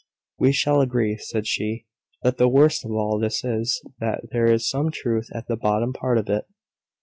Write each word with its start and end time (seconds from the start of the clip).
"We 0.39 0.51
shall 0.51 0.81
agree," 0.81 1.15
said 1.19 1.45
she, 1.45 1.85
"that 2.23 2.37
the 2.37 2.47
worst 2.47 2.83
of 2.83 2.89
all 2.91 3.19
this 3.19 3.43
is, 3.45 3.79
that 3.99 4.31
there 4.31 4.51
is 4.51 4.67
some 4.67 4.89
truth 4.89 5.29
at 5.31 5.45
the 5.47 5.55
bottom 5.57 5.93
part 5.93 6.17
of 6.17 6.27
it." 6.27 6.45